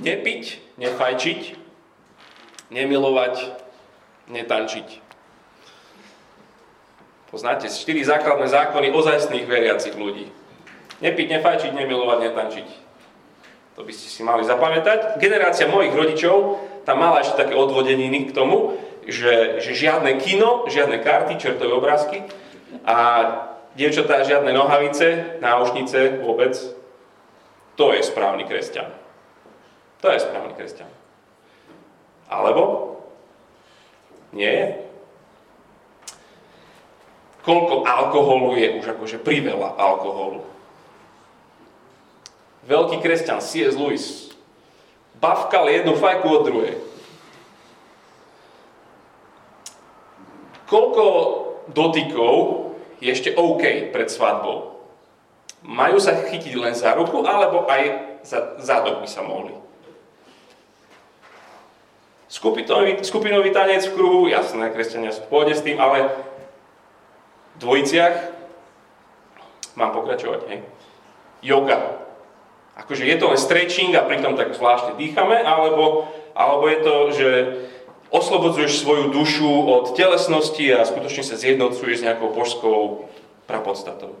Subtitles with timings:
[0.00, 0.42] Nepiť,
[0.80, 1.40] nefajčiť,
[2.72, 3.34] nemilovať,
[4.32, 4.88] netančiť.
[7.28, 10.32] Poznáte štyri základné zákony ozajstných veriacich ľudí.
[11.04, 12.68] Nepiť, nefajčiť, nemilovať, netančiť.
[13.76, 15.20] To by ste si mali zapamätať.
[15.22, 21.00] Generácia mojich rodičov tam mala ešte také odvodeniny k tomu, že, že žiadne kino, žiadne
[21.00, 22.24] karty, čertové obrázky
[22.84, 22.98] a
[23.76, 26.56] dievčatá žiadne nohavice, náušnice vôbec.
[27.76, 28.99] To je správny kresťan.
[30.00, 30.88] To je správny kresťan.
[32.32, 32.96] Alebo?
[34.32, 34.86] Nie.
[37.44, 40.44] Koľko alkoholu je už akože priveľa alkoholu.
[42.64, 43.74] Veľký kresťan C.S.
[43.76, 44.36] Lewis
[45.18, 46.74] bavkal jednu fajku od druhej.
[50.70, 51.04] Koľko
[51.74, 52.34] dotykov
[53.02, 54.86] je ešte OK pred svadbou?
[55.66, 57.82] Majú sa chytiť len za ruku, alebo aj
[58.22, 59.52] za zadok by sa mohli?
[62.30, 66.14] Skupinový, skupinový tanec v kruhu, jasné, kresťania sú v pôde s tým, ale
[67.58, 68.14] v dvojiciach
[69.74, 70.62] mám pokračovať, hej.
[71.42, 72.06] Yoga.
[72.78, 76.06] Akože je to len stretching a pritom tak zvláštne dýchame, alebo,
[76.38, 77.28] alebo je to, že
[78.14, 83.10] oslobodzuješ svoju dušu od telesnosti a skutočne sa zjednocuješ s nejakou božskou
[83.50, 84.14] prapodstatou.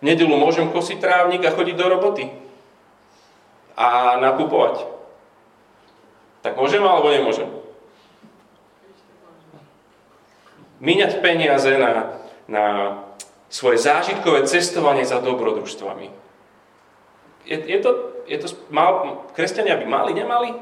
[0.00, 2.28] V nedelu môžem kosiť trávnik a chodiť do roboty
[3.72, 4.95] a nakupovať.
[6.46, 7.50] Tak môžem alebo nemôžem?
[10.78, 12.64] Míňať peniaze na, na
[13.50, 16.06] svoje zážitkové cestovanie za dobrodružstvami.
[17.50, 17.90] Je, je to,
[18.30, 20.54] je to mal, kresťania by mali, nemali?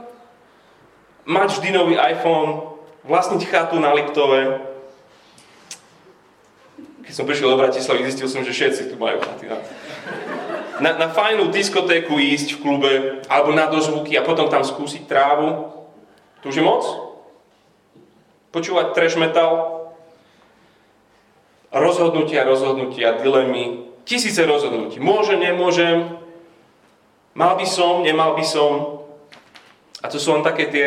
[1.29, 4.65] Mať vždy nový iPhone, vlastniť chatu na Liptove.
[7.05, 9.53] Keď som prišiel do Bratislavy, zistil som, že všetci tu majú chaty.
[9.53, 9.61] Na,
[10.80, 12.92] na, na fajnú diskotéku ísť v klube,
[13.30, 15.70] alebo na dozvuky a potom tam skúsiť trávu.
[16.42, 16.83] To už je moc?
[18.50, 19.83] Počúvať trash metal?
[21.74, 25.02] Rozhodnutia, rozhodnutia, dilemy, tisíce rozhodnutí.
[25.02, 26.14] Môžem, nemôžem,
[27.34, 29.02] mal by som, nemal by som.
[30.05, 30.86] A to sú len také tie,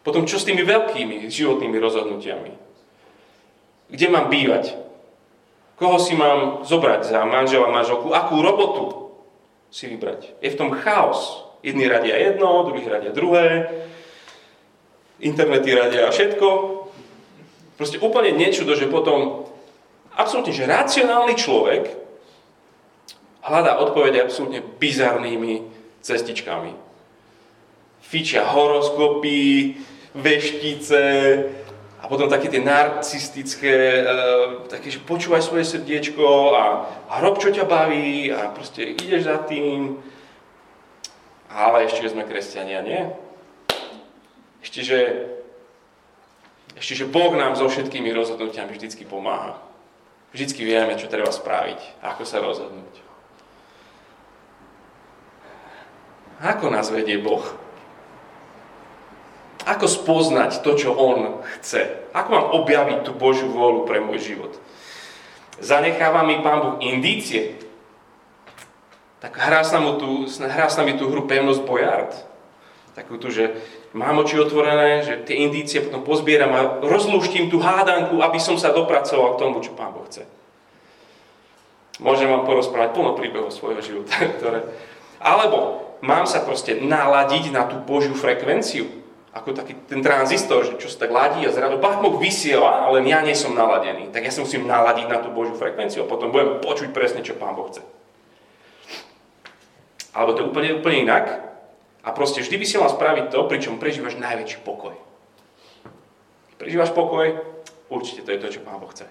[0.00, 2.52] potom čo s tými veľkými životnými rozhodnutiami?
[3.90, 4.89] Kde mám bývať?
[5.80, 8.12] Koho si mám zobrať za manžela, manželku?
[8.12, 9.16] Akú robotu
[9.72, 10.36] si vybrať?
[10.44, 11.48] Je v tom chaos.
[11.64, 13.68] Jedni radia jedno, druhí radia druhé
[15.20, 16.48] internety radia všetko.
[17.80, 19.48] Proste úplne niečudo, že potom
[20.12, 21.96] absolútne, že racionálny človek
[23.40, 25.64] hľadá odpovede absolútne bizarnými
[26.04, 26.76] cestičkami.
[28.04, 29.80] Fičia horoskopy,
[30.12, 31.04] veštice
[32.00, 36.64] a potom také tie narcistické, uh, také, že počúvaj svoje srdiečko a,
[37.12, 40.00] a rob, čo ťa baví a proste ideš za tým.
[41.52, 43.00] Ale ešte, že sme kresťania, nie?
[44.64, 45.00] Ešte, že,
[46.78, 49.60] ešte, že Boh nám so všetkými rozhodnutiami vždycky pomáha.
[50.30, 52.94] Vždycky vieme, čo treba spraviť, ako sa rozhodnúť.
[56.40, 57.42] Ako nás vedie Boh?
[59.68, 62.08] Ako spoznať to, čo On chce?
[62.16, 64.52] Ako mám objaviť tú Božiu vôľu pre môj život?
[65.60, 67.60] Zanecháva mi Pán Boh indície?
[69.20, 72.12] Tak hrá sa, mu tú, hrá sa mi tú hru pevnosť bojard.
[72.96, 73.60] Takú tu, že
[73.92, 78.72] mám oči otvorené, že tie indície potom pozbieram a rozlúštím tú hádanku, aby som sa
[78.72, 80.24] dopracoval k tomu, čo Pán Boh chce.
[82.00, 84.64] Môžem vám porozprávať plno príbehov svojho života, ktoré...
[85.20, 88.99] Alebo mám sa proste naladiť na tú Božiu frekvenciu,
[89.30, 93.06] ako taký ten tranzistor, že čo sa tak ladí a zrazu Bach Boh vysiela, ale
[93.06, 94.10] ja nie som naladený.
[94.10, 97.38] Tak ja sa musím naladiť na tú Božiu frekvenciu a potom budem počuť presne, čo
[97.38, 97.82] Pán Boh chce.
[100.10, 101.46] Alebo to je úplne, úplne inak.
[102.02, 104.98] A proste vždy by si mal spraviť to, pričom prežívaš najväčší pokoj.
[106.58, 107.38] Prežívaš pokoj,
[107.86, 109.06] určite to je to, čo Pán Boh chce.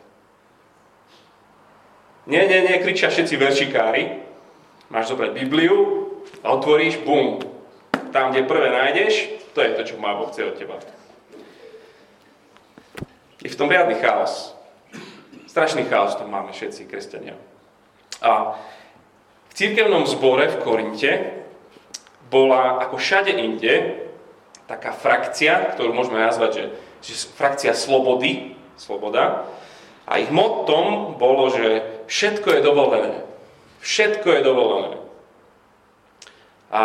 [2.28, 4.04] Nie, nie, nie, kričia všetci veršikári.
[4.92, 6.12] Máš zobrať Bibliu
[6.44, 7.40] a otvoríš, bum.
[8.12, 10.80] Tam, kde prvé nájdeš, to je to, čo Boh chce od teba.
[13.44, 14.56] Je v tom riadny chaos.
[15.52, 17.36] Strašný chaos tam máme všetci kresťania.
[18.24, 18.56] A
[19.52, 21.12] v církevnom zbore v Korinte
[22.32, 24.00] bola ako všade inde
[24.64, 26.64] taká frakcia, ktorú môžeme nazvať, že,
[27.04, 29.44] že frakcia slobody, sloboda.
[30.08, 33.18] A ich mottom bolo, že všetko je dovolené.
[33.84, 34.96] Všetko je dovolené.
[36.72, 36.82] A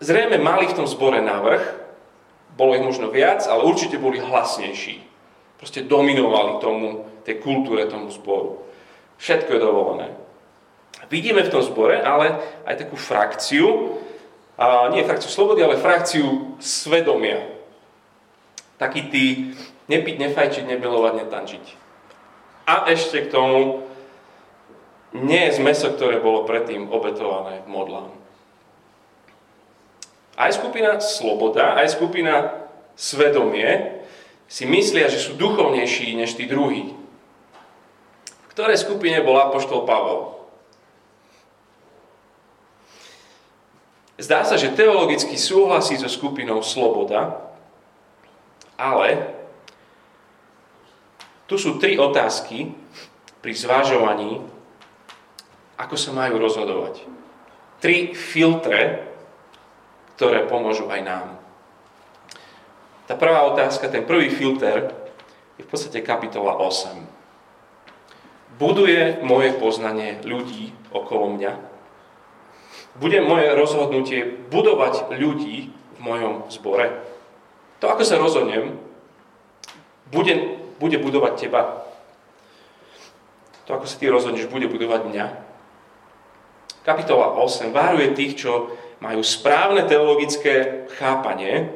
[0.00, 1.62] zrejme mali v tom zbore návrh,
[2.58, 4.98] bolo ich možno viac, ale určite boli hlasnejší.
[5.58, 8.62] Proste dominovali tomu, tej kultúre, tomu zboru.
[9.18, 10.08] Všetko je dovolené.
[11.10, 13.98] Vidíme v tom zbore ale aj takú frakciu,
[14.58, 17.46] a nie frakciu slobody, ale frakciu svedomia.
[18.74, 19.24] Taký tí
[19.86, 21.64] nepiť, nefajčiť, nebylovať, netančiť.
[22.66, 23.86] A ešte k tomu
[25.14, 28.10] nie je meso, ktoré bolo predtým obetované modlám.
[30.38, 32.62] Aj skupina sloboda, aj skupina
[32.94, 33.98] svedomie
[34.46, 36.94] si myslia, že sú duchovnejší než tí druhí.
[38.46, 40.38] V ktorej skupine bol apoštol Pavel?
[44.18, 47.38] Zdá sa, že teologicky súhlasí so skupinou sloboda,
[48.78, 49.34] ale
[51.50, 52.78] tu sú tri otázky
[53.42, 54.42] pri zvážovaní,
[55.78, 57.02] ako sa majú rozhodovať.
[57.78, 59.07] Tri filtre,
[60.18, 61.26] ktoré pomôžu aj nám.
[63.06, 64.90] Tá prvá otázka, ten prvý filter
[65.56, 66.98] je v podstate kapitola 8.
[68.58, 71.78] Buduje moje poznanie ľudí okolo mňa?
[72.98, 76.98] bude moje rozhodnutie budovať ľudí v mojom zbore.
[77.78, 78.74] To, ako sa rozhodnem,
[80.10, 80.34] bude,
[80.82, 81.86] bude budovať teba.
[83.70, 85.26] To, ako sa ty rozhodneš, bude budovať mňa.
[86.88, 88.72] Kapitola 8 váruje tých, čo
[89.04, 91.68] majú správne teologické chápanie.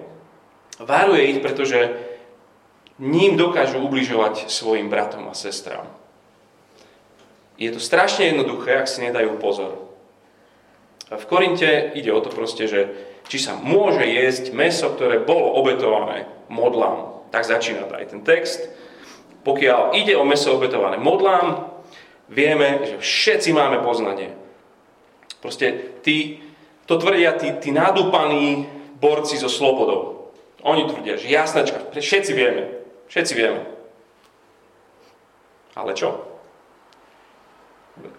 [0.81, 1.93] Váruje ich, pretože
[2.97, 5.85] ním dokážu ubližovať svojim bratom a sestrám.
[7.61, 9.85] Je to strašne jednoduché, ak si nedajú pozor.
[11.13, 12.81] V Korinte ide o to proste, že
[13.29, 17.29] či sa môže jesť meso, ktoré bolo obetované modlám.
[17.29, 18.65] Tak začína aj ten text.
[19.45, 21.69] Pokiaľ ide o meso obetované modlám,
[22.33, 24.42] vieme, že všetci máme poznanie.
[25.43, 26.39] Proste tí,
[26.87, 28.71] to tvrdia tí, tí nadúpaní
[29.03, 30.31] borci so slobodou.
[30.63, 32.63] Oni tvrdia, že jasnačka, všetci vieme.
[33.11, 33.67] Všetci vieme.
[35.75, 36.23] Ale čo?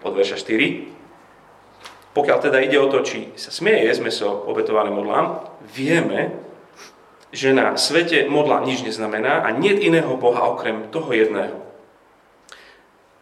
[0.04, 2.14] Od verša 4.
[2.14, 6.36] Pokiaľ teda ide o to, či sa smie jesť meso obetované modlám, vieme,
[7.34, 11.58] že na svete modla nič neznamená a nie iného Boha okrem toho jedného.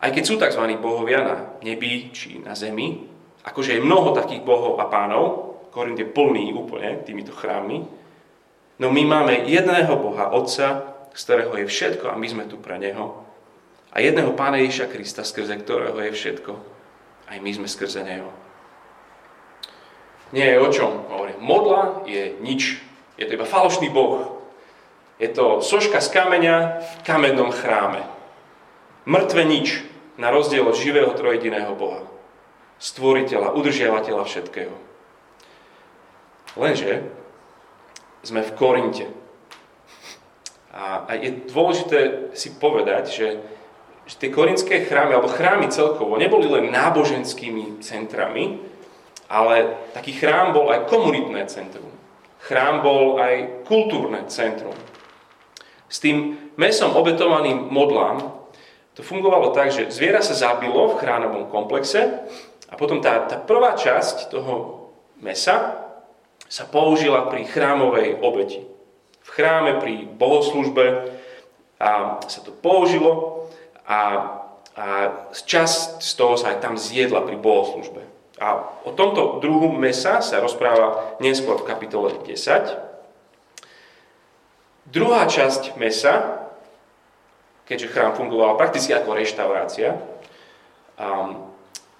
[0.02, 0.60] Aj keď sú tzv.
[0.76, 3.11] bohovia na nebi či na zemi,
[3.46, 7.84] akože je mnoho takých bohov a pánov, Korint je plný úplne týmito chrámmi,
[8.76, 10.84] no my máme jedného Boha, Otca,
[11.16, 13.24] z ktorého je všetko a my sme tu pre Neho.
[13.92, 16.52] A jedného Pána Ježiša Krista, skrze ktorého je všetko.
[17.28, 18.32] Aj my sme skrze Neho
[20.32, 20.92] nie je o čom.
[21.12, 22.80] Hovorím, modla je nič.
[23.20, 24.40] Je to iba falošný boh.
[25.20, 28.02] Je to soška z kameňa v kamennom chráme.
[29.04, 29.84] Mŕtve nič,
[30.16, 32.02] na rozdiel od živého trojediného Boha.
[32.82, 34.74] Stvoriteľa, udržiavateľa všetkého.
[36.58, 37.06] Lenže
[38.26, 39.06] sme v Korinte.
[40.74, 43.28] A, je dôležité si povedať, že,
[44.08, 48.58] že tie korinské chrámy, alebo chrámy celkovo, neboli len náboženskými centrami,
[49.30, 51.92] ale taký chrám bol aj komunitné centrum.
[52.42, 54.74] Chrám bol aj kultúrne centrum.
[55.86, 58.42] S tým mesom obetovaným modlám
[58.92, 62.26] to fungovalo tak, že zviera sa zabilo v chrámovom komplexe
[62.72, 64.88] a potom tá, tá prvá časť toho
[65.20, 65.76] mesa
[66.48, 68.64] sa použila pri chrámovej obeti.
[69.22, 71.12] V chráme pri bohoslužbe
[71.76, 73.44] a sa to použilo
[73.84, 74.00] a,
[74.72, 74.86] a
[75.36, 78.08] časť z toho sa aj tam zjedla pri bohoslužbe.
[78.40, 84.88] A o tomto druhu mesa sa rozpráva neskôr v kapitole 10.
[84.88, 86.42] Druhá časť mesa,
[87.68, 89.94] keďže chrám fungoval prakticky ako reštaurácia,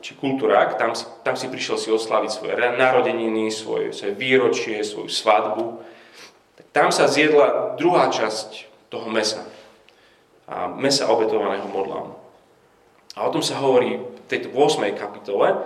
[0.02, 0.92] či kultúrák, tam,
[1.22, 5.78] tam si prišiel si oslaviť svoje narodeniny, svoje, svoje výročie, svoju svadbu.
[6.58, 9.46] Tak tam sa zjedla druhá časť toho mesa.
[10.50, 12.18] A mesa obetovaného modlám.
[13.14, 14.82] A o tom sa hovorí v tejto 8.
[14.98, 15.62] kapitole,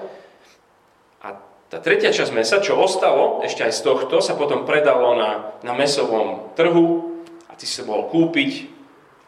[1.66, 5.30] tá tretia časť mesa, čo ostalo ešte aj z tohto, sa potom predalo na,
[5.66, 7.18] na mesovom trhu
[7.50, 8.70] a ty si sa mohol kúpiť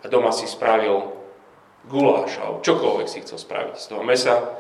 [0.00, 1.18] a doma si spravil
[1.90, 4.54] guláš alebo čokoľvek si chcel spraviť z toho mesa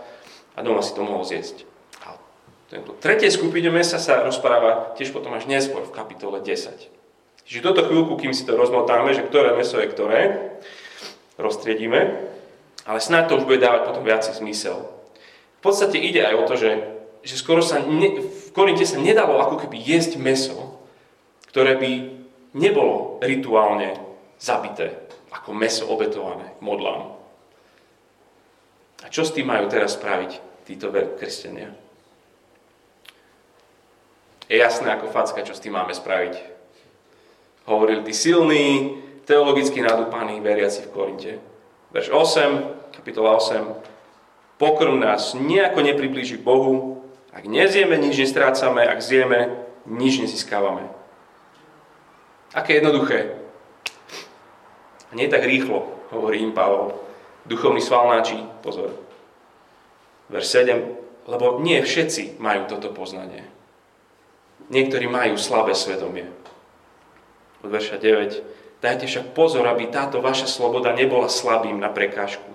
[0.58, 1.62] a doma si to mohol zjesť.
[2.02, 2.18] A
[2.66, 7.46] tento tretie skupine mesa sa rozpráva tiež potom až neskôr v kapitole 10.
[7.46, 10.20] Čiže toto chvíľku, kým si to rozmotáme, že ktoré meso je ktoré,
[11.38, 12.00] roztriedíme,
[12.82, 14.82] ale snáď to už bude dávať potom viacej zmysel.
[15.58, 16.70] V podstate ide aj o to, že
[17.22, 20.80] že skoro sa ne, v Korinte sa nedalo ako keby jesť meso,
[21.50, 21.90] ktoré by
[22.54, 23.98] nebolo rituálne
[24.38, 24.94] zabité,
[25.34, 27.18] ako meso obetované modlám.
[29.02, 31.72] A čo s tým majú teraz spraviť títo kresťania?
[34.48, 36.36] Je jasné ako facka, čo s tým máme spraviť.
[37.68, 38.96] Hovorili tí silní,
[39.28, 41.32] teologicky nadúpaní veriaci v Korinte.
[41.92, 44.60] Verš 8, kapitola 8.
[44.60, 50.88] Pokrm nás nejako nepriblíži k Bohu, ak nezieme, nič nestrácame, ak zjeme, nič nezískávame.
[52.56, 53.36] Aké jednoduché.
[55.12, 56.96] Nie tak rýchlo, hovorí im Pavol.
[57.44, 59.07] Duchovný svalnáči, pozor.
[60.28, 61.28] Verš 7.
[61.28, 63.44] Lebo nie všetci majú toto poznanie.
[64.72, 66.28] Niektorí majú slabé svedomie.
[67.64, 68.80] Od verša 9.
[68.80, 72.46] Dajte však pozor, aby táto vaša sloboda nebola slabým na prekážku.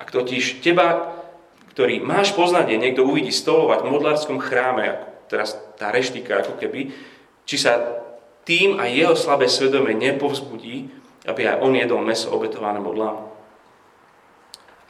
[0.00, 1.14] Ak totiž teba,
[1.76, 6.90] ktorý máš poznanie, niekto uvidí stolovať v modlárskom chráme, ako teraz tá reštika ako keby,
[7.46, 8.02] či sa
[8.42, 10.90] tým aj jeho slabé svedomie nepovzbudí,
[11.30, 13.29] aby aj on jedol meso obetované modlám.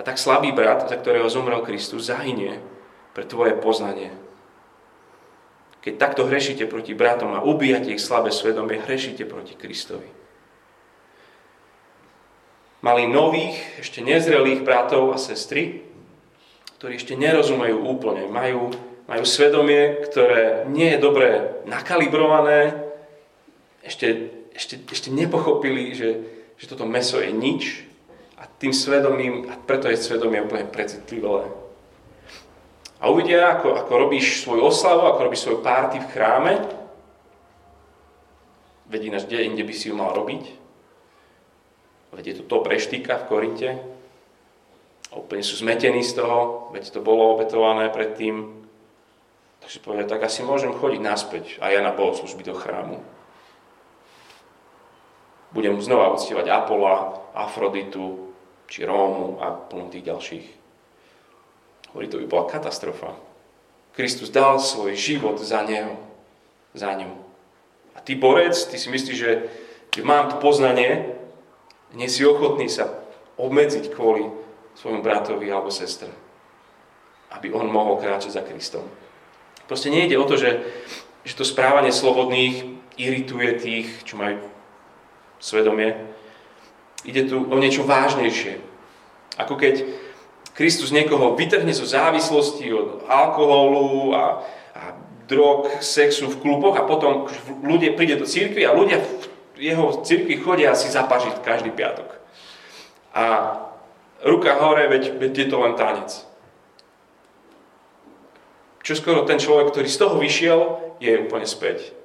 [0.00, 2.56] A tak slabý brat, za ktorého zomrel Kristus, zahynie
[3.12, 4.08] pre tvoje poznanie.
[5.84, 10.08] Keď takto hrešíte proti bratom a ubíjate ich slabé svedomie, hrešíte proti Kristovi.
[12.80, 15.84] Mali nových, ešte nezrelých bratov a sestry,
[16.80, 18.72] ktorí ešte nerozumejú úplne, majú,
[19.04, 21.28] majú svedomie, ktoré nie je dobre
[21.68, 22.72] nakalibrované,
[23.84, 26.10] ešte ešte, ešte nepochopili, že,
[26.60, 27.89] že toto meso je nič
[28.60, 31.48] tým svedomím, a preto je svedomie úplne precitlivé.
[33.00, 36.52] A uvidia, ako, ako robíš svoju oslavu, ako robíš svoju párty v chráme,
[38.92, 40.44] vedí náš kde inde by si ju mal robiť.
[42.12, 43.70] Veď je to top reštýka v Korinte.
[45.10, 48.60] A úplne sú zmetení z toho, veď to bolo obetované predtým.
[49.64, 53.00] Takže povedia, tak asi môžem chodiť naspäť a ja na bohoslužby do chrámu
[55.50, 58.29] budem znova uctievať Apola, Afroditu,
[58.70, 60.46] či Rómu a plnú tých ďalších.
[61.90, 63.18] Hovorí, to by bola katastrofa.
[63.90, 65.98] Kristus dal svoj život za neho,
[66.70, 67.10] za ňu.
[67.92, 69.32] A ty borec, ty si myslíš, že,
[69.90, 71.18] že mám to poznanie,
[71.98, 72.86] nie si ochotný sa
[73.34, 74.30] obmedziť kvôli
[74.78, 76.06] svojmu bratovi alebo sestre,
[77.34, 78.86] aby on mohol kráčať za Kristom.
[79.66, 80.62] Proste nejde o to, že,
[81.26, 84.38] že to správanie slobodných irituje tých, čo majú
[85.42, 85.98] svedomie.
[87.04, 88.60] Ide tu o niečo vážnejšie.
[89.40, 89.88] Ako keď
[90.52, 94.44] Kristus niekoho vytrhne zo závislosti od alkoholu a,
[94.76, 94.82] a
[95.24, 97.30] drog, sexu v kluboch a potom
[97.64, 99.00] ľudia príde do cirkvi a ľudia
[99.56, 102.08] v jeho cirkvi chodia si zapažiť každý piatok.
[103.16, 103.24] A
[104.20, 106.10] ruka hore, veď, veď je to len tanec.
[108.84, 110.60] Čo skoro ten človek, ktorý z toho vyšiel,
[111.00, 112.00] je úplne späť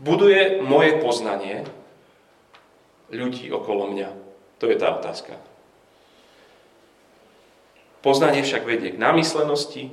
[0.00, 1.68] buduje moje poznanie
[3.10, 4.08] ľudí okolo mňa?
[4.62, 5.34] To je tá otázka.
[8.00, 9.92] Poznanie však vedie k namyslenosti,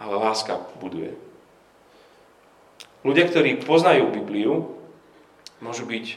[0.00, 1.12] ale láska buduje.
[3.04, 4.78] Ľudia, ktorí poznajú Bibliu,
[5.60, 6.16] môžu byť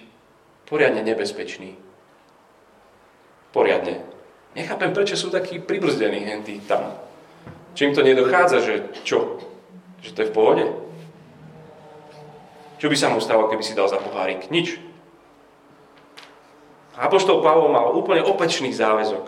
[0.69, 1.75] poriadne nebezpeční.
[3.51, 4.05] Poriadne.
[4.55, 6.95] Nechápem, prečo sú takí pribrzdení henty tam.
[7.75, 9.43] Čím to nedochádza, že čo?
[9.99, 10.65] Že to je v pohode?
[12.79, 14.47] Čo by sa mu stalo, keby si dal za pohárik?
[14.47, 14.79] Nič.
[16.95, 19.27] Apoštol Pavol mal úplne opačný záväzok.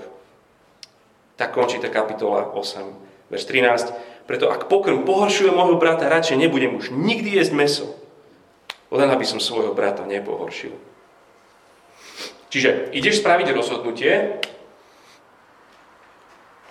[1.36, 4.28] Tak končí tá kapitola 8, verš 13.
[4.28, 7.88] Preto ak pokrm pohoršuje môjho brata, radšej nebudem už nikdy jesť meso.
[8.88, 10.72] Len aby som svojho brata nepohoršil.
[12.48, 14.40] Čiže ideš spraviť rozhodnutie,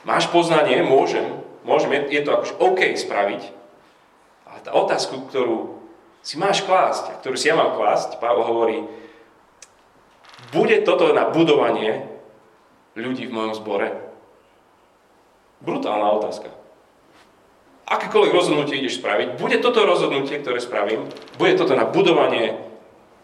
[0.08, 3.42] máš poznanie, môžem, môžem, je to akož OK spraviť,
[4.48, 5.76] ale tá otázku, ktorú
[6.24, 8.78] si máš klásť, a ktorú si ja mám klásť, Pavel hovorí,
[10.52, 12.06] bude toto na budovanie
[12.98, 13.88] ľudí v mojom zbore?
[15.64, 16.52] Brutálna otázka.
[17.86, 21.06] Akékoľvek rozhodnutie ideš spraviť, bude toto rozhodnutie, ktoré spravím,
[21.38, 22.58] bude toto na budovanie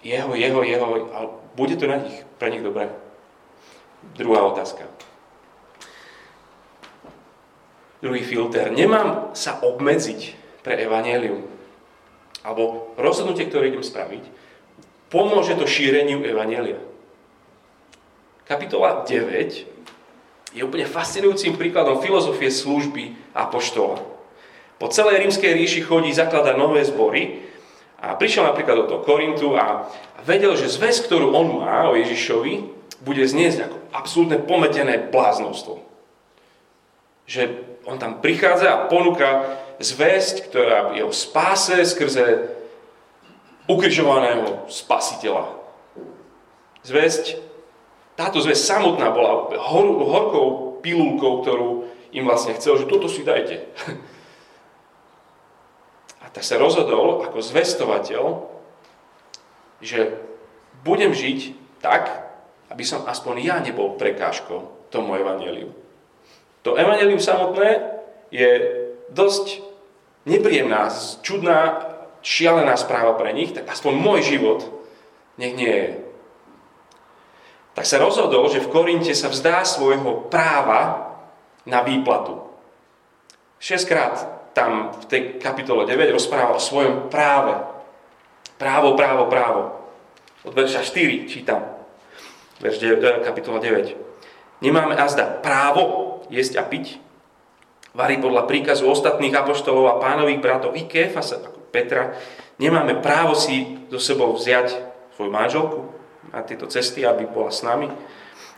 [0.07, 1.27] jeho, jeho, jeho, ale
[1.59, 2.91] bude to na nich, pre nich dobré?
[4.15, 4.87] Druhá otázka.
[8.03, 8.71] Druhý filter.
[8.75, 10.35] Nemám sa obmedziť
[10.67, 11.47] pre evanelium
[12.43, 14.23] alebo rozhodnutie, ktoré idem spraviť,
[15.15, 16.83] pomôže to šíreniu Evanelia.
[18.43, 24.03] Kapitola 9 je úplne fascinujúcim príkladom filozofie služby apoštola.
[24.83, 27.47] Po celej rímskej ríši chodí zakladať nové zbory
[28.03, 29.87] a prišiel napríklad do toho Korintu a
[30.27, 32.67] vedel, že zväz, ktorú on má o Ježišovi,
[32.99, 35.83] bude zniesť ako absolútne pometené bláznostvo.
[37.31, 37.43] Že
[37.87, 42.51] on tam prichádza a ponúka zväzť, ktorá je o spáse skrze
[43.71, 45.47] ukrižovaného spasiteľa.
[46.83, 47.39] Zväzť,
[48.17, 50.47] táto zväzť samotná bola hor, horkou
[50.85, 51.71] pilulkou, ktorú
[52.13, 53.65] im vlastne chcel, že toto si dajte.
[56.23, 58.25] A tak sa rozhodol ako zvestovateľ,
[59.83, 60.21] že
[60.87, 62.09] budem žiť tak,
[62.71, 65.73] aby som aspoň ja nebol prekážkou tomu evaneliu.
[66.63, 67.83] To evanelium samotné
[68.31, 68.49] je
[69.11, 69.61] dosť
[70.25, 70.89] nepríjemná,
[71.27, 71.91] čudná,
[72.23, 74.63] šialená správa pre nich, tak aspoň môj život
[75.37, 75.89] nech nie je.
[77.73, 81.13] Tak sa rozhodol, že v Korinte sa vzdá svojho práva
[81.65, 82.45] na výplatu.
[83.57, 87.57] Šestkrát tam v tej kapitole 9 rozpráva o svojom práve.
[88.61, 89.63] Právo, právo, právo.
[90.45, 91.65] Od verša 4 čítam.
[92.61, 93.97] Verš 9, kapitola 9.
[94.61, 96.97] Nemáme azda právo jesť a piť,
[97.93, 102.17] varí podľa príkazu ostatných apoštolov a pánových bratov i ako Petra,
[102.61, 104.77] nemáme právo si do sebou vziať
[105.17, 106.02] svoju manželku
[106.33, 107.93] na tieto cesty, aby bola s nami.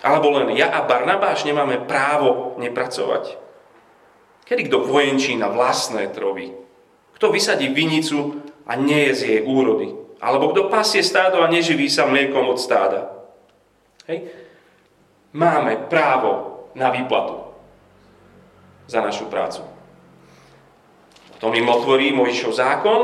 [0.00, 3.37] Alebo len ja a Barnabáš nemáme právo nepracovať.
[4.45, 6.52] Kedy kto vojenčí na vlastné trovy?
[7.19, 9.90] Kto vysadí vinicu a nie je z jej úrody?
[10.21, 13.12] Alebo kto pasie stádo a neživí sa mliekom od stáda?
[14.04, 14.28] Hej.
[15.35, 17.50] Máme právo na výplatu
[18.87, 19.64] za našu prácu.
[21.35, 23.00] Potom im otvorí Mojžišov zákon.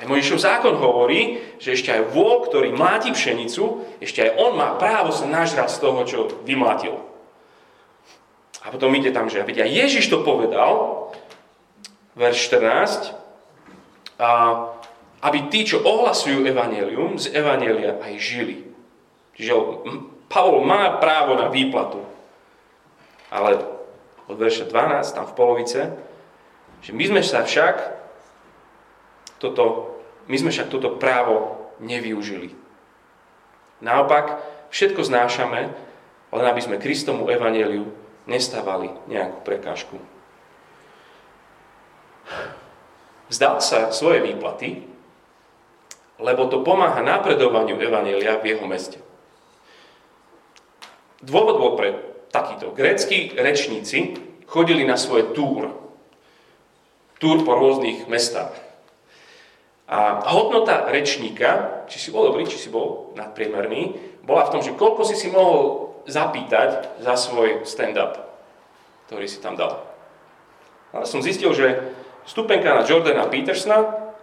[0.00, 4.80] Aj Mojžišov zákon hovorí, že ešte aj vôľ, ktorý mláti pšenicu, ešte aj on má
[4.80, 6.96] právo sa nažrať z toho, čo vymlátil.
[8.64, 11.12] A potom ide tam, že veď aj Ježiš to povedal,
[12.16, 13.12] verš 14,
[14.20, 14.28] a,
[15.20, 18.72] aby tí, čo ohlasujú evanelium, z evanelia aj žili.
[19.36, 19.52] Čiže
[20.32, 22.00] Pavol má právo na výplatu.
[23.28, 23.60] Ale
[24.32, 25.80] od verša 12, tam v polovice,
[26.80, 27.99] že my sme sa však
[29.40, 29.96] toto,
[30.28, 32.52] my sme však toto právo nevyužili.
[33.80, 35.60] Naopak, všetko znášame,
[36.30, 37.88] len aby sme Kristomu evaneliu
[38.28, 39.96] nestávali nejakú prekážku.
[43.32, 44.86] Vzdal sa svoje výplaty,
[46.20, 49.00] lebo to pomáha napredovaniu Evanielia v jeho meste.
[51.24, 51.96] Dôvod bol pre
[52.28, 52.74] takýto.
[52.76, 55.72] Grécky rečníci chodili na svoje túr.
[57.20, 58.52] Túr po rôznych mestách.
[59.90, 64.78] A hodnota rečníka, či si bol dobrý, či si bol nadpriemerný, bola v tom, že
[64.78, 68.22] koľko si si mohol zapýtať za svoj stand-up,
[69.10, 69.82] ktorý si tam dal.
[70.94, 71.90] Ale som zistil, že
[72.22, 74.14] stupenka na Jordana Petersona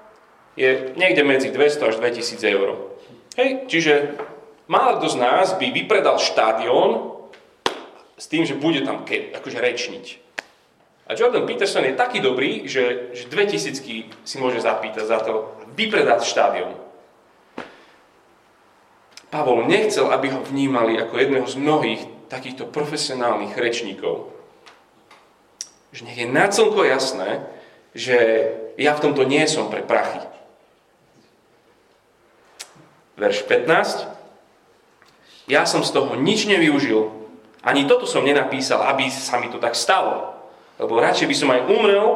[0.55, 2.95] je niekde medzi 200 až 2000 eur.
[3.35, 4.17] Hej, čiže
[4.71, 7.13] málo kto z nás by vypredal štádion
[8.17, 10.26] s tým, že bude tam ke, akože rečniť.
[11.07, 16.27] A Jordan Peterson je taký dobrý, že, že 2000 si môže zapýtať za to vypredať
[16.27, 16.75] štádion.
[19.31, 24.31] Pavol nechcel, aby ho vnímali ako jedného z mnohých takýchto profesionálnych rečníkov.
[25.95, 27.43] Že nech je na celko jasné,
[27.95, 30.19] že ja v tomto nie som pre prachy.
[33.15, 34.05] Verš 15.
[35.47, 37.09] Ja som z toho nič nevyužil,
[37.65, 40.36] ani toto som nenapísal, aby sa mi to tak stalo.
[40.77, 42.07] Lebo radšej by som aj umrel,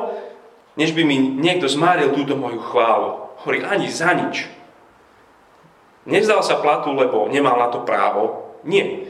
[0.78, 3.34] než by mi niekto zmáril túto moju chválu.
[3.42, 4.46] Hovorí, ani za nič.
[6.06, 8.54] Nevzdal sa platu, lebo nemal na to právo.
[8.66, 9.10] Nie.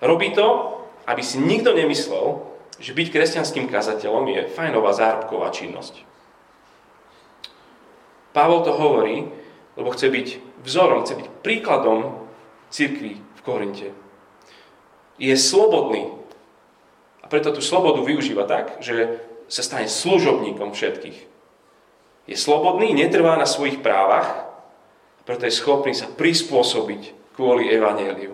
[0.00, 0.78] Robí to,
[1.08, 2.44] aby si nikto nemyslel,
[2.78, 6.04] že byť kresťanským kazateľom je fajnová zárobková činnosť.
[8.36, 9.26] Pavol to hovorí,
[9.74, 10.28] lebo chce byť
[10.62, 12.28] vzorom, chce byť príkladom
[12.70, 13.88] cirkvi v Korinte
[15.18, 16.14] je slobodný.
[17.28, 21.18] Preto tú slobodu využíva tak, že sa stane služobníkom všetkých.
[22.28, 24.48] Je slobodný, netrvá na svojich právach,
[25.28, 28.32] preto je schopný sa prispôsobiť kvôli evaneliu.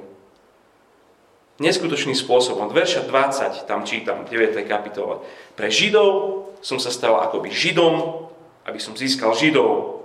[1.59, 2.71] Neskutočným spôsobom.
[2.71, 4.63] Od verša 20 tam čítam, v 9.
[4.67, 5.23] kapitole.
[5.55, 6.11] Pre Židov
[6.63, 8.27] som sa stal akoby Židom,
[8.67, 10.03] aby som získal Židov.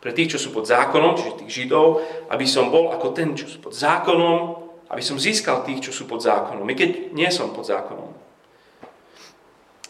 [0.00, 3.48] Pre tých, čo sú pod zákonom, čiže tých Židov, aby som bol ako ten, čo
[3.48, 4.63] sú pod zákonom,
[4.94, 8.14] aby som získal tých, čo sú pod zákonom, i keď nie som pod zákonom.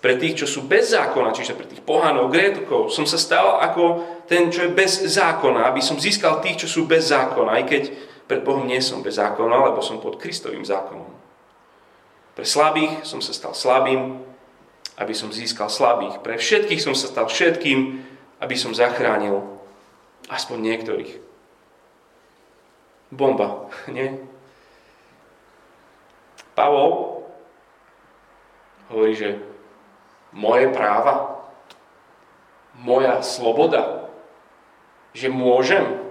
[0.01, 4.01] Pre tých, čo sú bez zákona, čiže pre tých pohánov, grétukov, som sa stal ako
[4.25, 7.83] ten, čo je bez zákona, aby som získal tých, čo sú bez zákona, aj keď
[8.25, 11.13] pred Bohom nie som bez zákona, lebo som pod Kristovým zákonom.
[12.33, 14.25] Pre slabých som sa stal slabým,
[14.97, 16.25] aby som získal slabých.
[16.25, 18.01] Pre všetkých som sa stal všetkým,
[18.41, 19.45] aby som zachránil
[20.33, 21.13] aspoň niektorých.
[23.13, 24.34] Bomba, nie?
[26.55, 27.23] Pavol
[28.91, 29.43] hovorí, že
[30.35, 31.43] moje práva,
[32.79, 34.11] moja sloboda,
[35.15, 36.03] že môžem.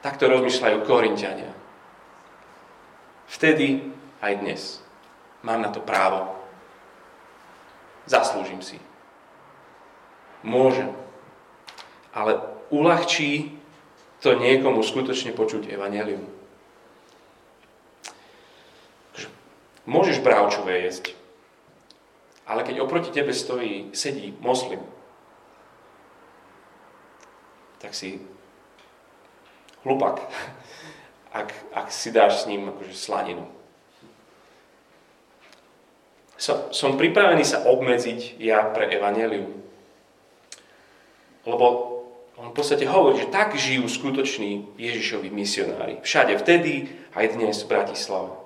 [0.00, 1.52] Takto rozmýšľajú Korintiania.
[3.28, 4.60] Vtedy aj dnes
[5.46, 6.32] mám na to právo.
[8.08, 8.82] Zaslúžim si.
[10.42, 10.90] Môžem.
[12.10, 12.40] Ale
[12.74, 13.56] uľahčí
[14.18, 16.31] to niekomu skutočne počuť evanelium.
[19.82, 21.18] Môžeš bravčové jesť,
[22.46, 24.82] Ale keď oproti tebe stojí, sedí moslim,
[27.78, 28.18] tak si
[29.86, 30.22] hlupak,
[31.38, 33.46] ak, ak si dáš s ním akože slaninu.
[36.36, 39.62] Som, som pripravený sa obmedziť ja pre evanelium.
[41.46, 41.66] Lebo
[42.34, 46.02] on v podstate hovorí, že tak žijú skutoční Ježišovi misionári.
[46.02, 48.41] Všade vtedy, aj dnes v Bratislave.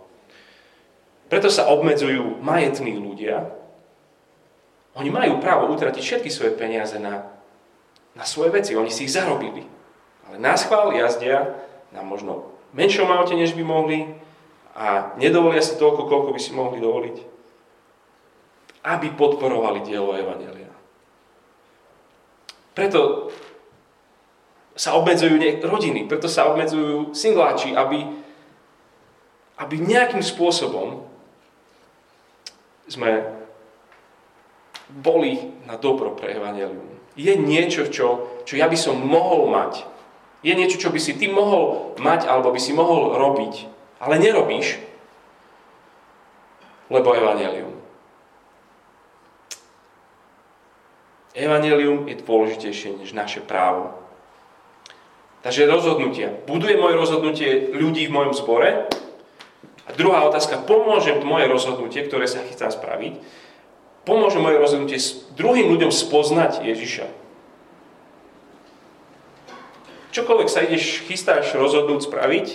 [1.27, 3.51] Preto sa obmedzujú majetní ľudia.
[4.95, 7.27] Oni majú právo utratiť všetky svoje peniaze na,
[8.15, 8.79] na svoje veci.
[8.79, 9.67] Oni si ich zarobili.
[10.31, 11.59] Ale nás chvál jazdia
[11.91, 13.99] na možno menšom aute, než by mohli
[14.77, 17.17] a nedovolia si toľko, koľko by si mohli dovoliť,
[18.85, 20.69] aby podporovali dielo Evangelia.
[22.77, 23.33] Preto
[24.77, 28.05] sa obmedzujú rodiny, preto sa obmedzujú singláči, aby,
[29.57, 31.09] aby nejakým spôsobom
[32.87, 33.27] sme
[34.91, 36.87] boli na dobro pre Evangelium.
[37.19, 39.83] Je niečo, čo, čo ja by som mohol mať.
[40.47, 43.55] Je niečo, čo by si ty mohol mať alebo by si mohol robiť,
[43.99, 44.79] ale nerobíš,
[46.87, 47.75] lebo Evangelium.
[51.37, 53.93] Evangelium je dôležitejšie než naše právo.
[55.45, 56.33] Takže rozhodnutia.
[56.49, 58.89] Buduje moje rozhodnutie ľudí v mojom zbore?
[59.87, 63.23] A druhá otázka, pomôže moje rozhodnutie, ktoré sa chystám spraviť,
[64.03, 67.07] pomôže moje rozhodnutie s druhým ľuďom spoznať Ježiša.
[70.11, 72.47] Čokoľvek sa ideš, chystáš rozhodnúť spraviť,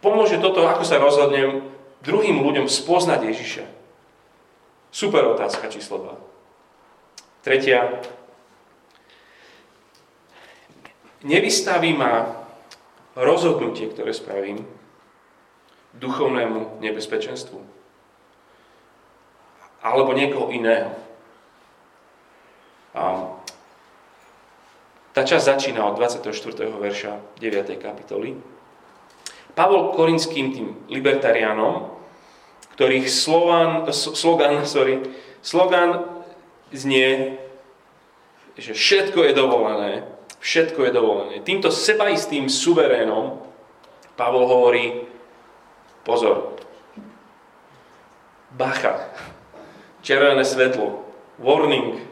[0.00, 1.62] pomôže toto, ako sa rozhodnem
[2.02, 3.64] druhým ľuďom spoznať Ježiša.
[4.88, 7.44] Super otázka číslo 2.
[7.44, 8.00] Tretia,
[11.22, 12.42] nevystaví ma
[13.12, 14.64] rozhodnutie, ktoré spravím,
[15.96, 17.58] duchovnému nebezpečenstvu.
[19.80, 20.92] Alebo niekoho iného.
[22.92, 23.32] A
[25.14, 26.28] tá časť začína od 24.
[26.66, 27.78] verša 9.
[27.78, 28.34] kapitoly.
[29.54, 31.94] Pavol Korinským, tým libertariánom,
[32.74, 35.02] ktorých slogan, slogan, sorry,
[35.40, 36.06] slogan
[36.70, 37.38] znie,
[38.58, 39.92] že všetko je dovolené,
[40.38, 41.34] Všetko je dovolené.
[41.42, 43.42] Týmto sebaistým suverénom
[44.14, 45.06] Pavol hovorí,
[46.02, 46.58] pozor,
[48.54, 49.08] bacha,
[50.02, 51.04] červené svetlo,
[51.38, 52.02] warning.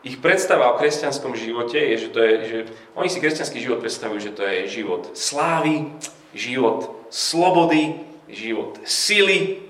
[0.00, 2.58] Ich predstava o kresťanskom živote je, že to je, že
[2.96, 5.92] oni si kresťanský život predstavujú, že to je život slávy,
[6.32, 9.60] život slobody, život sily.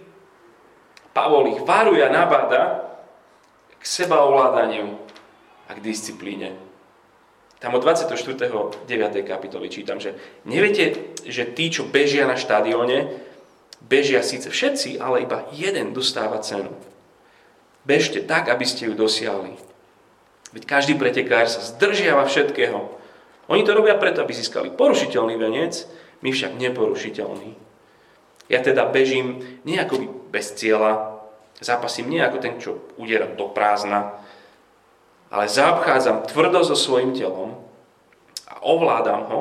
[1.11, 2.95] Pavol ich varuje a nabáda
[3.75, 4.95] k sebaovládaniu
[5.67, 6.70] a k disciplíne.
[7.61, 8.17] Tam od 24.
[8.89, 9.29] 9.
[9.29, 10.17] kapitoly čítam, že
[10.49, 13.13] neviete, že tí, čo bežia na štadióne,
[13.85, 16.73] bežia síce všetci, ale iba jeden dostáva cenu.
[17.85, 19.61] Bežte tak, aby ste ju dosiahli.
[20.57, 22.97] Veď každý pretekár sa zdržiava všetkého.
[23.53, 25.85] Oni to robia preto, aby získali porušiteľný venec,
[26.25, 27.61] my však neporušiteľný.
[28.49, 31.23] Ja teda bežím nie ako bez cieľa,
[31.61, 34.17] zápasím nie ako ten, čo udiera do prázdna,
[35.31, 37.55] ale zaobchádzam tvrdo so svojim telom
[38.51, 39.41] a ovládam ho,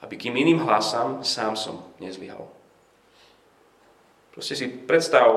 [0.00, 2.48] aby kým iným hlasám, sám som nezlyhal.
[4.32, 5.28] Proste si predstav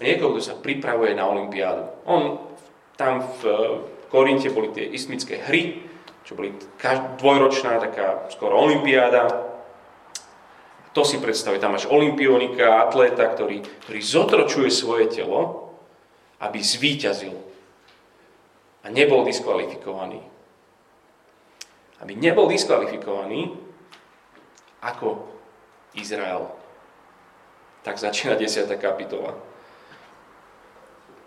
[0.00, 1.84] niekoho, kto sa pripravuje na Olympiádu.
[2.08, 2.40] On
[2.96, 3.40] tam v
[4.08, 5.88] Korinte boli tie istmické hry,
[6.24, 6.52] čo boli
[7.20, 9.52] dvojročná taká skoro Olympiáda.
[10.92, 15.72] To si predstavuje, tam máš olimpionika, atléta, ktorý, ktorý zotročuje svoje telo,
[16.36, 17.51] aby zvíťazil
[18.82, 20.20] a nebol diskvalifikovaný.
[22.02, 23.54] Aby nebol diskvalifikovaný
[24.82, 25.22] ako
[25.94, 26.50] Izrael.
[27.86, 28.66] Tak začína 10.
[28.78, 29.38] kapitola.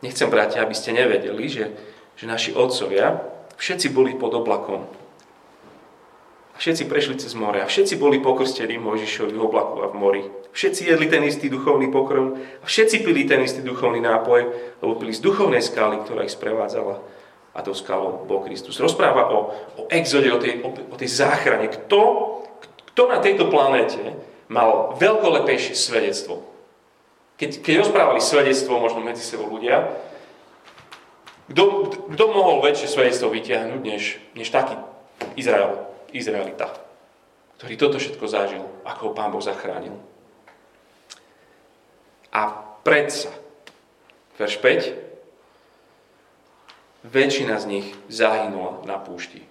[0.03, 1.71] Nechcem, bratia, aby ste nevedeli, že,
[2.19, 3.23] že naši otcovia
[3.55, 4.83] všetci boli pod oblakom.
[6.55, 10.23] A všetci prešli cez more a všetci boli pokrstení Mojžišovi v oblaku a v mori.
[10.55, 14.41] Všetci jedli ten istý duchovný pokrm a všetci pili ten istý duchovný nápoj,
[14.79, 17.03] lebo pili z duchovnej skály, ktorá ich sprevádzala
[17.55, 18.75] a to skalou bol Kristus.
[18.83, 19.39] Rozpráva o,
[19.79, 21.71] o exode, o tej, o, o tej záchrane.
[21.71, 21.99] Kto,
[22.91, 24.11] kto na tejto planéte
[24.51, 26.43] mal veľkolepejšie svedectvo?
[27.39, 29.87] Keď, keď rozprávali svedectvo možno medzi sebou ľudia,
[31.47, 31.63] kto,
[32.11, 34.75] kto mohol väčšie svedectvo vytiahnuť, než, než taký
[35.39, 36.73] Izrael, Izraelita,
[37.55, 39.95] ktorý toto všetko zažil, ako ho Pán Boh zachránil.
[42.35, 42.51] A
[42.83, 43.31] predsa,
[44.35, 45.04] verš 5,
[47.05, 49.45] väčšina z nich zahynula na púšti.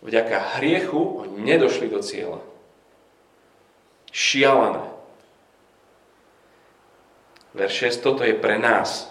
[0.00, 2.40] Vďaka hriechu oni nedošli do cieľa.
[4.10, 4.88] Šialené.
[7.52, 9.10] Verš 6, toto je pre nás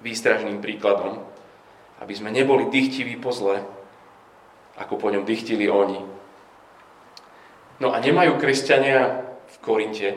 [0.00, 1.20] výstražným príkladom,
[2.00, 3.60] aby sme neboli dychtiví po zle,
[4.80, 6.00] ako po ňom dychtili oni.
[7.80, 10.10] No a nemajú kresťania v Korinte,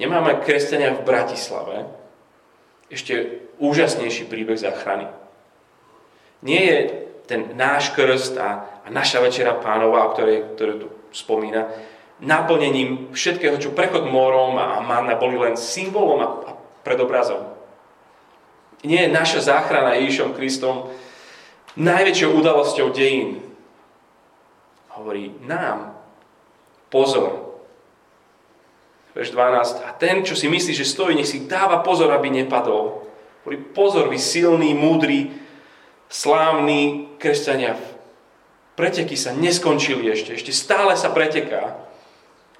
[0.00, 1.76] nemáme kresťania v Bratislave,
[2.92, 5.06] ešte úžasnejší príbeh záchrany.
[6.42, 6.78] Nie je
[7.30, 11.70] ten náš krst a, a naša večera pánova, o ktorej, ktoré tu spomína,
[12.18, 16.50] naplnením všetkého, čo prechod morom a manna boli len symbolom a, a
[16.82, 17.46] predobrazom.
[18.82, 20.90] Nie je naša záchrana Ježišom Kristom
[21.78, 23.40] najväčšou udalosťou dejín.
[24.92, 25.96] Hovorí nám,
[26.92, 27.54] pozor.
[29.16, 29.86] Verš 12.
[29.86, 33.11] A ten, čo si myslí, že stojí, nech si dáva pozor, aby nepadol.
[33.42, 35.34] Hovorí, pozor, vy silní, múdri,
[36.06, 37.74] slávni kresťania.
[38.78, 41.76] Preteky sa neskončili ešte, ešte stále sa preteká.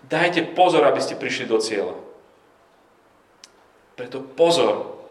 [0.02, 1.94] Dajte pozor, aby ste prišli do cieľa.
[3.94, 5.06] Preto pozor.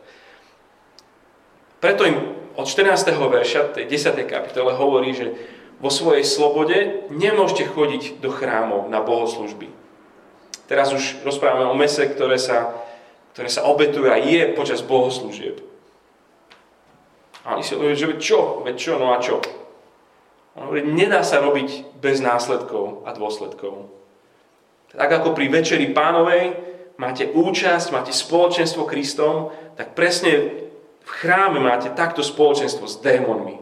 [1.80, 3.08] Preto im od 14.
[3.16, 4.28] verša tej 10.
[4.28, 5.34] kapitole hovorí, že
[5.82, 9.72] vo svojej slobode nemôžete chodiť do chrámov na bohoslužby.
[10.70, 12.76] Teraz už rozprávame o mese, ktoré sa,
[13.32, 15.64] ktoré sa obetuje a je počas bohoslúžieb.
[17.42, 18.62] A oni si hovorí, že čo?
[18.62, 18.94] Veď čo?
[19.02, 19.42] No a čo?
[20.54, 23.88] On hovorí, nedá sa robiť bez následkov a dôsledkov.
[24.92, 26.60] Tak ako pri Večeri pánovej
[27.00, 30.68] máte účasť, máte spoločenstvo Kristom, tak presne
[31.02, 33.58] v chráme máte takto spoločenstvo s démonmi.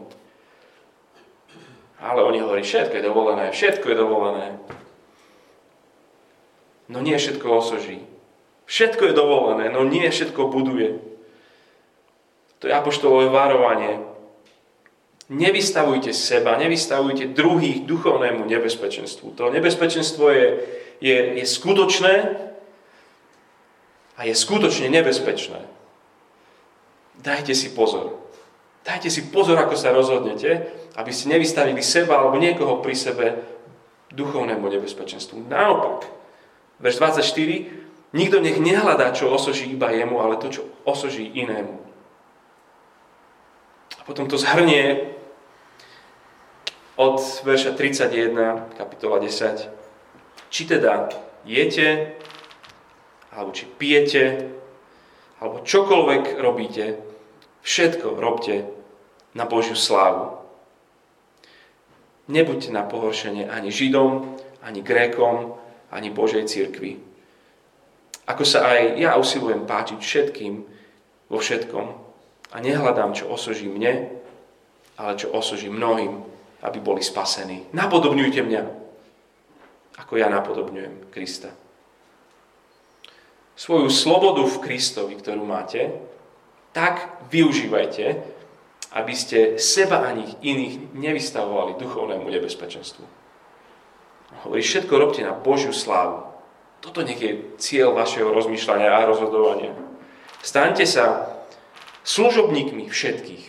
[2.02, 4.46] Ale oni hovorí, všetko je dovolené, všetko je dovolené.
[6.90, 8.09] No nie všetko osoží.
[8.70, 11.02] Všetko je dovolené, no nie všetko buduje.
[12.62, 13.98] To je apoštolové varovanie.
[15.26, 19.34] Nevystavujte seba, nevystavujte druhých duchovnému nebezpečenstvu.
[19.34, 20.46] To nebezpečenstvo je
[21.00, 22.14] je, je skutočné
[24.20, 25.64] a je skutočne nebezpečné.
[27.20, 28.20] Dajte si pozor.
[28.84, 33.26] Dajte si pozor, ako sa rozhodnete, aby ste nevystavili seba alebo niekoho pri sebe
[34.12, 35.48] duchovnému nebezpečenstvu.
[35.48, 36.08] Naopak,
[36.80, 37.79] verš 24,
[38.12, 41.78] nikto nech nehľadá, čo osoží iba jemu, ale to, čo osoží inému.
[43.98, 45.14] A potom to zhrnie
[47.00, 49.70] od verša 31, kapitola 10.
[50.50, 51.08] Či teda
[51.46, 52.18] jete,
[53.30, 54.50] alebo či pijete,
[55.40, 57.00] alebo čokoľvek robíte,
[57.62, 58.68] všetko robte
[59.32, 60.42] na Božiu slávu.
[62.30, 65.58] Nebuďte na pohoršenie ani Židom, ani Grékom,
[65.90, 67.09] ani Božej cirkvi.
[68.28, 70.54] Ako sa aj ja usilujem páčiť všetkým
[71.30, 71.86] vo všetkom
[72.50, 74.10] a nehľadám, čo osoží mne,
[75.00, 76.20] ale čo osoží mnohým,
[76.60, 77.70] aby boli spasení.
[77.72, 78.62] Napodobňujte mňa,
[80.04, 81.50] ako ja napodobňujem Krista.
[83.56, 85.92] Svoju slobodu v Kristovi, ktorú máte,
[86.72, 88.04] tak využívajte,
[88.96, 93.04] aby ste seba ani iných nevystavovali duchovnému nebezpečenstvu.
[94.46, 96.29] Hovorí, všetko robte na Božiu slávu.
[96.80, 99.76] Toto nech je cieľ vašeho rozmýšľania a rozhodovania.
[100.40, 101.28] Staňte sa
[102.08, 103.44] služobníkmi všetkých.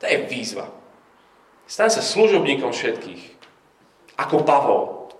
[0.00, 0.70] To je výzva.
[1.66, 3.38] Staň sa služobníkom všetkých.
[4.18, 5.10] Ako Pavol,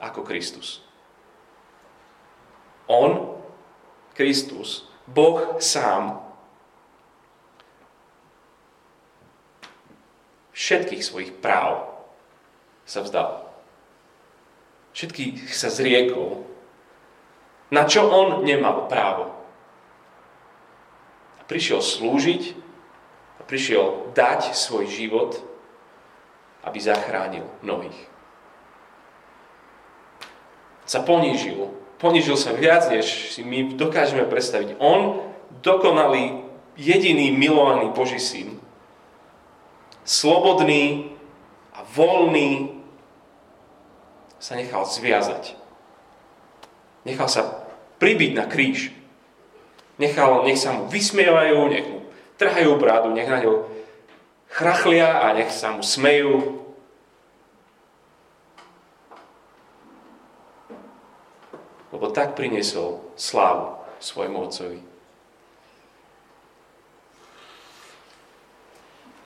[0.00, 0.80] ako Kristus.
[2.88, 3.38] On,
[4.16, 6.20] Kristus, Boh sám,
[10.52, 11.88] všetkých svojich práv
[12.84, 13.51] sa vzdal.
[14.92, 16.44] Všetkých sa zriekol,
[17.72, 19.32] na čo on nemal právo.
[21.40, 22.52] A prišiel slúžiť
[23.40, 25.40] a prišiel dať svoj život,
[26.62, 28.12] aby zachránil mnohých
[30.92, 31.72] sa ponížil.
[31.96, 34.76] Ponížil sa viac, než si my dokážeme predstaviť.
[34.82, 35.24] On,
[35.62, 38.58] dokonalý, jediný milovaný Boží syn,
[40.02, 41.14] slobodný
[41.72, 42.81] a voľný,
[44.42, 45.54] sa nechal zviazať.
[47.06, 47.62] Nechal sa
[48.02, 48.90] pribiť na kríž.
[50.02, 52.02] Nechal, nech sa mu vysmievajú, nech mu
[52.42, 53.70] trhajú brádu, nech na ňo
[54.50, 56.58] chrachlia a nech sa mu smejú,
[61.94, 64.82] lebo tak priniesol slávu svojmu otcovi.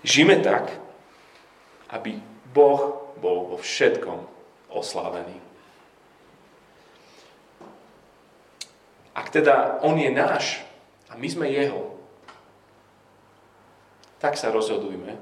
[0.04, 0.76] Žime tak,
[1.88, 2.20] aby
[2.52, 4.35] Boh bol vo všetkom
[4.76, 5.36] oslávený.
[9.16, 10.60] Ak teda On je náš
[11.08, 11.96] a my sme Jeho,
[14.20, 15.16] tak sa rozhodujme,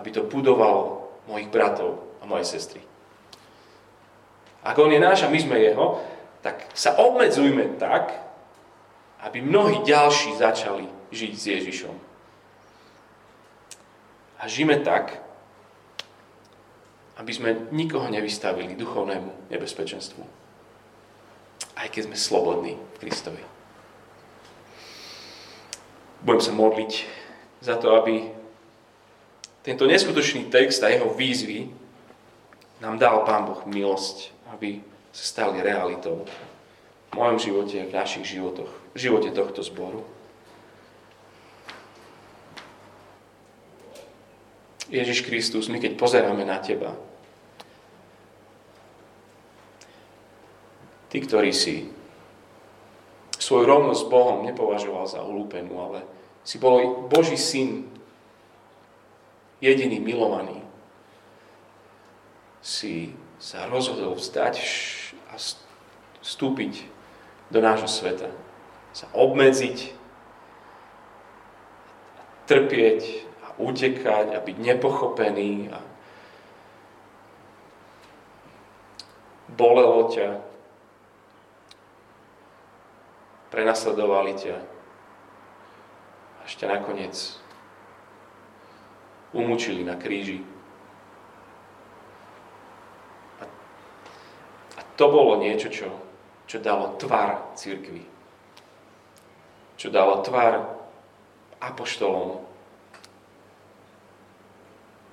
[0.00, 2.80] aby to budovalo mojich bratov a moje sestry.
[4.62, 6.00] Ak On je náš a my sme Jeho,
[6.40, 8.14] tak sa obmedzujme tak,
[9.22, 11.94] aby mnohí ďalší začali žiť s Ježišom.
[14.42, 15.22] A žijeme tak,
[17.22, 20.26] aby sme nikoho nevystavili duchovnému nebezpečenstvu.
[21.78, 23.42] Aj keď sme slobodní v Kristovi.
[26.26, 26.92] Budem sa modliť
[27.62, 28.26] za to, aby
[29.62, 31.70] tento neskutočný text a jeho výzvy
[32.82, 34.82] nám dal Pán Boh milosť, aby
[35.14, 40.02] sa stali realitou v mojom živote v našich životoch, v živote tohto zboru.
[44.90, 46.98] Ježiš Kristus, my keď pozeráme na Teba,
[51.12, 51.92] Ty, ktorý si
[53.36, 56.08] svoju rovnosť s Bohom nepovažoval za ulúpenú, ale
[56.40, 57.84] si bol Boží syn,
[59.60, 60.64] jediný milovaný,
[62.62, 64.54] si sa rozhodol vzdať
[65.28, 65.36] a
[66.22, 66.86] vstúpiť
[67.50, 68.30] do nášho sveta.
[68.96, 69.92] Sa obmedziť,
[72.46, 73.00] trpieť
[73.42, 75.78] a utekať a byť nepochopený a
[79.52, 80.51] bolelo ťa,
[83.52, 87.36] prenasledovali ťa a ešte nakoniec
[89.36, 90.40] umúčili na kríži.
[93.40, 93.44] A,
[94.76, 95.88] a to bolo niečo, čo,
[96.48, 98.02] čo dalo tvar církvi.
[99.76, 100.80] Čo dalo tvar
[101.60, 102.40] apoštolom.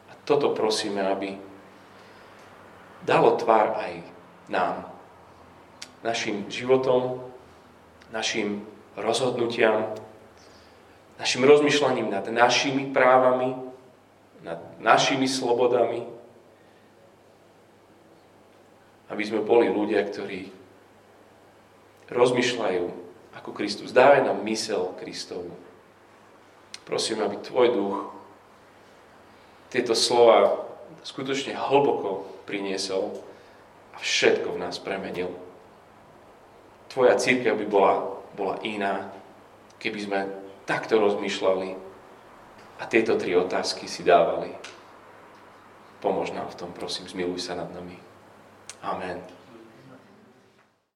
[0.10, 1.36] A toto prosíme, aby
[3.04, 3.94] dalo tvar aj
[4.50, 4.90] nám.
[6.02, 7.29] Našim životom,
[8.10, 8.66] našim
[8.98, 9.96] rozhodnutiam,
[11.20, 13.56] našim rozmýšľaním nad našimi právami,
[14.42, 16.08] nad našimi slobodami,
[19.10, 20.54] aby sme boli ľudia, ktorí
[22.10, 22.86] rozmýšľajú
[23.36, 23.94] ako Kristus.
[23.94, 25.54] Dávaj nám mysel Kristovu.
[26.86, 27.98] Prosím, aby Tvoj duch
[29.70, 30.66] tieto slova
[31.06, 33.14] skutočne hlboko priniesol
[33.94, 35.30] a všetko v nás premenil.
[36.90, 37.96] Tvoja církev by bola,
[38.34, 39.14] bola iná,
[39.78, 40.20] keby sme
[40.66, 41.78] takto rozmýšľali
[42.82, 44.50] a tieto tri otázky si dávali.
[46.02, 47.98] Pomôž nám v tom, prosím, zmiluj sa nad nami.
[48.82, 49.39] Amen.